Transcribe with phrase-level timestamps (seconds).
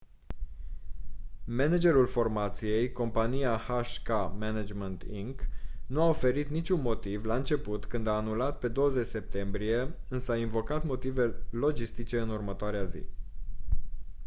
[1.45, 5.41] managerul formației compania hk management inc
[5.85, 10.37] nu a oferit niciun motiv la început când a anulat pe 20 septembrie însă a
[10.37, 13.03] invocat motive logistice în următoarea zi